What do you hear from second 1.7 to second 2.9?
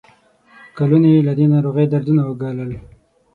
دردونه ګالل.